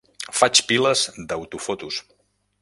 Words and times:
Faig 0.37 0.61
piles 0.71 1.03
d'autofotos. 1.33 2.01